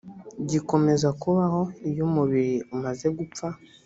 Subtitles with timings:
[0.49, 3.47] gikomeza kubaho iyo umubiri umaze gupfa